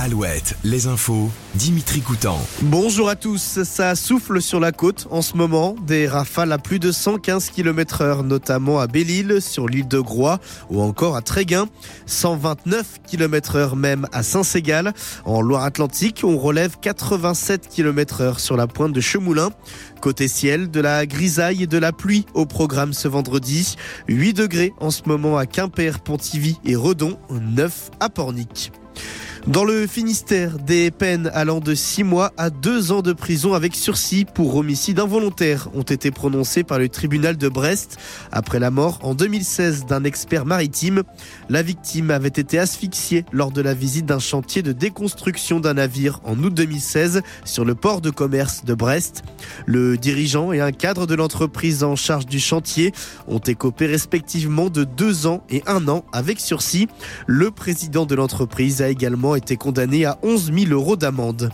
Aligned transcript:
Alouette, 0.00 0.56
les 0.62 0.86
infos, 0.86 1.28
Dimitri 1.56 2.02
Coutan. 2.02 2.38
Bonjour 2.62 3.08
à 3.08 3.16
tous, 3.16 3.64
ça 3.64 3.96
souffle 3.96 4.40
sur 4.40 4.60
la 4.60 4.70
côte 4.70 5.08
en 5.10 5.22
ce 5.22 5.36
moment, 5.36 5.74
des 5.88 6.06
rafales 6.06 6.52
à 6.52 6.58
plus 6.58 6.78
de 6.78 6.92
115 6.92 7.50
km 7.50 8.02
heure, 8.02 8.22
notamment 8.22 8.78
à 8.78 8.86
Belle-Île, 8.86 9.42
sur 9.42 9.66
l'île 9.66 9.88
de 9.88 9.98
Groix 9.98 10.38
ou 10.70 10.80
encore 10.82 11.16
à 11.16 11.20
Tréguin, 11.20 11.66
129 12.06 13.00
km 13.08 13.56
heure 13.56 13.74
même 13.74 14.06
à 14.12 14.22
Saint-Ségal. 14.22 14.92
En 15.24 15.40
Loire-Atlantique, 15.40 16.20
on 16.22 16.38
relève 16.38 16.76
87 16.80 17.68
km 17.68 18.20
heure 18.20 18.38
sur 18.38 18.56
la 18.56 18.68
pointe 18.68 18.92
de 18.92 19.00
Chemoulin. 19.00 19.50
Côté 20.00 20.28
ciel, 20.28 20.70
de 20.70 20.80
la 20.80 21.06
grisaille 21.06 21.64
et 21.64 21.66
de 21.66 21.78
la 21.78 21.90
pluie 21.90 22.24
au 22.34 22.46
programme 22.46 22.92
ce 22.92 23.08
vendredi. 23.08 23.74
8 24.06 24.32
degrés 24.32 24.72
en 24.78 24.92
ce 24.92 25.02
moment 25.06 25.36
à 25.36 25.46
Quimper, 25.46 25.98
Pontivy 25.98 26.56
et 26.64 26.76
Redon, 26.76 27.18
9 27.30 27.90
à 27.98 28.08
Pornic. 28.08 28.70
Dans 29.48 29.64
le 29.64 29.86
Finistère, 29.86 30.58
des 30.58 30.90
peines 30.90 31.30
allant 31.32 31.60
de 31.60 31.74
6 31.74 32.04
mois 32.04 32.32
à 32.36 32.50
2 32.50 32.92
ans 32.92 33.00
de 33.00 33.14
prison 33.14 33.54
avec 33.54 33.74
sursis 33.74 34.26
pour 34.26 34.54
homicide 34.56 35.00
involontaire 35.00 35.70
ont 35.74 35.80
été 35.80 36.10
prononcées 36.10 36.64
par 36.64 36.78
le 36.78 36.90
tribunal 36.90 37.38
de 37.38 37.48
Brest 37.48 37.96
après 38.30 38.58
la 38.58 38.70
mort 38.70 38.98
en 39.02 39.14
2016 39.14 39.86
d'un 39.86 40.04
expert 40.04 40.44
maritime. 40.44 41.02
La 41.48 41.62
victime 41.62 42.10
avait 42.10 42.28
été 42.28 42.58
asphyxiée 42.58 43.24
lors 43.32 43.50
de 43.50 43.62
la 43.62 43.72
visite 43.72 44.04
d'un 44.04 44.18
chantier 44.18 44.60
de 44.60 44.72
déconstruction 44.72 45.60
d'un 45.60 45.74
navire 45.74 46.20
en 46.24 46.38
août 46.42 46.52
2016 46.52 47.22
sur 47.46 47.64
le 47.64 47.74
port 47.74 48.02
de 48.02 48.10
commerce 48.10 48.66
de 48.66 48.74
Brest. 48.74 49.22
Le 49.64 49.96
dirigeant 49.96 50.52
et 50.52 50.60
un 50.60 50.72
cadre 50.72 51.06
de 51.06 51.14
l'entreprise 51.14 51.84
en 51.84 51.96
charge 51.96 52.26
du 52.26 52.38
chantier 52.38 52.92
ont 53.26 53.38
écopé 53.38 53.86
respectivement 53.86 54.68
de 54.68 54.84
2 54.84 55.26
ans 55.26 55.42
et 55.48 55.62
1 55.66 55.88
an 55.88 56.04
avec 56.12 56.38
sursis. 56.38 56.86
Le 57.26 57.50
président 57.50 58.04
de 58.04 58.14
l'entreprise 58.14 58.82
a 58.82 58.90
également 58.90 59.37
été 59.38 59.56
condamné 59.56 60.04
à 60.04 60.18
11 60.22 60.52
000 60.52 60.72
euros 60.72 60.96
d'amende. 60.96 61.50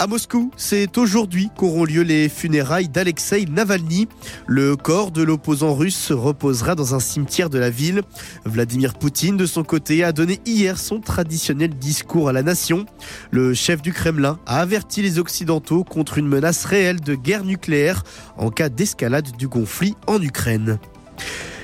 À 0.00 0.06
Moscou, 0.06 0.50
c'est 0.56 0.96
aujourd'hui 0.96 1.50
qu'auront 1.54 1.84
lieu 1.84 2.00
les 2.00 2.30
funérailles 2.30 2.88
d'Alexei 2.88 3.44
Navalny. 3.44 4.08
Le 4.46 4.74
corps 4.74 5.10
de 5.10 5.22
l'opposant 5.22 5.74
russe 5.74 6.10
reposera 6.10 6.74
dans 6.74 6.94
un 6.94 7.00
cimetière 7.00 7.50
de 7.50 7.58
la 7.58 7.68
ville. 7.68 8.00
Vladimir 8.46 8.94
Poutine, 8.94 9.36
de 9.36 9.44
son 9.44 9.62
côté, 9.62 10.02
a 10.02 10.12
donné 10.12 10.40
hier 10.46 10.78
son 10.78 11.00
traditionnel 11.00 11.74
discours 11.74 12.30
à 12.30 12.32
la 12.32 12.42
nation. 12.42 12.86
Le 13.30 13.52
chef 13.52 13.82
du 13.82 13.92
Kremlin 13.92 14.38
a 14.46 14.62
averti 14.62 15.02
les 15.02 15.18
Occidentaux 15.18 15.84
contre 15.84 16.16
une 16.16 16.28
menace 16.28 16.64
réelle 16.64 17.00
de 17.00 17.14
guerre 17.14 17.44
nucléaire 17.44 18.02
en 18.38 18.48
cas 18.48 18.70
d'escalade 18.70 19.36
du 19.36 19.48
conflit 19.48 19.96
en 20.06 20.22
Ukraine. 20.22 20.78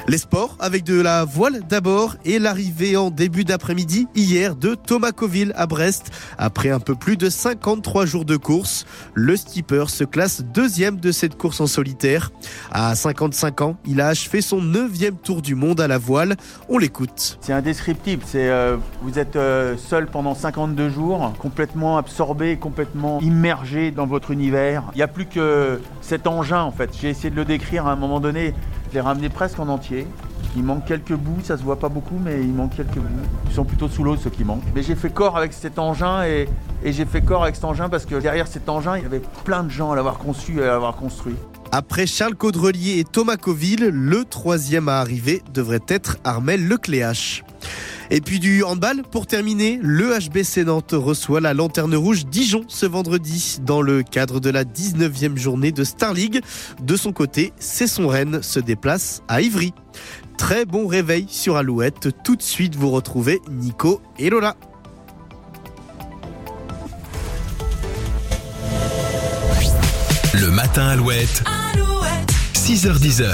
Les 0.09 0.19
sports 0.19 0.57
avec 0.61 0.85
de 0.85 1.01
la 1.01 1.25
voile 1.25 1.62
d'abord 1.69 2.15
et 2.25 2.39
l'arrivée 2.39 2.97
en 2.97 3.11
début 3.11 3.43
d'après-midi 3.43 4.07
hier 4.15 4.55
de 4.55 4.77
Thomas 4.77 5.11
Coville 5.11 5.53
à 5.57 5.67
Brest. 5.67 6.12
Après 6.39 6.71
un 6.71 6.79
peu 6.79 6.95
plus 6.95 7.17
de 7.17 7.29
53 7.29 8.07
jours 8.07 8.25
de 8.25 8.37
course, 8.37 8.87
le 9.15 9.37
skipper 9.37 9.87
se 9.89 10.05
classe 10.05 10.45
deuxième 10.45 11.01
de 11.01 11.11
cette 11.11 11.37
course 11.37 11.61
en 11.61 11.67
solitaire. 11.67 12.31
À 12.71 12.95
55 12.95 13.61
ans, 13.62 13.77
il 13.84 14.01
a 14.01 14.07
achevé 14.07 14.43
son 14.43 14.62
neuvième 14.62 15.17
tour 15.17 15.43
du 15.43 15.57
monde 15.57 15.81
à 15.81 15.89
la 15.89 15.99
voile. 15.99 16.37
On 16.69 16.79
l'écoute. 16.79 17.39
C'est 17.41 17.53
indescriptible. 17.53 18.23
Euh, 18.37 18.77
vous 19.03 19.19
êtes 19.19 19.34
euh, 19.34 19.77
seul 19.77 20.07
pendant 20.07 20.37
52 20.37 20.89
jours, 20.89 21.33
complètement 21.41 21.99
absorbé, 21.99 22.59
complètement 22.59 23.21
immergé 23.23 23.91
dans 23.91 24.07
votre 24.07 24.31
univers. 24.31 24.84
Il 24.93 24.99
n'y 24.99 25.03
a 25.03 25.09
plus 25.09 25.27
que 25.27 25.81
cet 26.01 26.29
engin 26.29 26.62
en 26.62 26.71
fait. 26.71 26.91
J'ai 27.01 27.09
essayé 27.09 27.31
de 27.31 27.37
le 27.37 27.45
décrire 27.45 27.89
à 27.89 27.93
un 27.93 27.97
moment 27.97 28.21
donné. 28.21 28.55
Je 28.91 28.95
l'ai 28.95 29.01
ramené 29.01 29.29
presque 29.29 29.59
en 29.59 29.69
entier. 29.69 30.06
Il 30.56 30.62
manque 30.62 30.87
quelques 30.87 31.15
bouts, 31.15 31.41
ça 31.42 31.59
se 31.59 31.62
voit 31.62 31.79
pas 31.79 31.89
beaucoup, 31.89 32.19
mais 32.23 32.41
il 32.41 32.53
manque 32.53 32.75
quelques 32.77 32.97
bouts. 32.97 33.27
Ils 33.48 33.55
sont 33.55 33.65
plutôt 33.65 33.89
sous 33.89 34.03
l'eau 34.03 34.17
ceux 34.17 34.31
qui 34.31 34.45
manquent. 34.45 34.65
Mais 34.75 34.83
j'ai 34.83 34.95
fait 34.95 35.11
corps 35.11 35.37
avec 35.37 35.53
cet 35.53 35.78
engin 35.78 36.25
et, 36.25 36.48
j'ai 36.84 37.05
fait 37.05 37.21
corps 37.21 37.43
avec 37.43 37.56
cet 37.56 37.65
engin 37.65 37.88
parce 37.88 38.06
que 38.06 38.15
derrière 38.15 38.47
cet 38.47 38.69
engin, 38.69 38.97
il 38.97 39.03
y 39.03 39.06
avait 39.06 39.22
plein 39.44 39.65
de 39.65 39.71
gens 39.71 39.93
à 39.93 39.97
l'avoir 39.97 40.19
conçu 40.19 40.61
et 40.61 40.62
à 40.62 40.69
l'avoir 40.69 40.97
construit. 40.97 41.34
Après 41.72 42.06
Charles 42.06 42.37
Caudrelier 42.37 43.00
et 43.00 43.05
Thomas 43.05 43.37
Coville, 43.37 43.88
le 43.93 44.25
troisième 44.25 44.88
à 44.88 45.00
arriver 45.00 45.43
devrait 45.53 45.81
être 45.88 46.16
Armel 46.25 46.66
Lecléache. 46.66 47.43
Et 48.11 48.21
puis 48.21 48.39
du 48.39 48.62
handball, 48.62 49.03
pour 49.03 49.27
terminer, 49.27 49.78
le 49.83 50.17
HBC 50.19 50.65
Nantes 50.65 50.94
reçoit 50.94 51.41
la 51.41 51.55
Lanterne 51.55 51.94
Rouge 51.97 52.27
Dijon 52.27 52.65
ce 52.69 52.87
vendredi 52.87 53.59
dans 53.62 53.83
le 53.83 54.03
cadre 54.03 54.39
de 54.39 54.50
la 54.50 54.65
19e 54.65 55.37
journée 55.37 55.72
de 55.72 55.83
Star 55.83 56.15
League. 56.15 56.41
De 56.81 56.97
son 56.97 57.12
côté, 57.12 57.53
c'est 57.59 57.87
son 57.87 58.06
Rennes 58.09 58.43
se 58.43 58.61
déplace 58.61 59.22
à 59.28 59.41
Ivry. 59.41 59.72
Très 60.39 60.65
bon 60.65 60.87
réveil 60.87 61.27
sur 61.28 61.56
Alouette. 61.56 62.11
Tout 62.22 62.37
de 62.37 62.43
suite, 62.43 62.77
vous 62.77 62.91
retrouvez 62.91 63.41
Nico 63.50 64.00
et 64.19 64.31
Lola. 64.31 64.56
Le 70.34 70.50
matin 70.50 70.87
Alouette, 70.88 71.43
Alouette. 71.73 72.31
6h10. 72.55 73.25